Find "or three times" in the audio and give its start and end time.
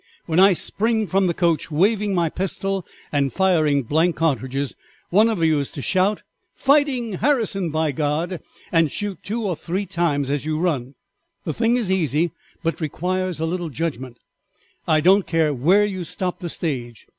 9.43-10.31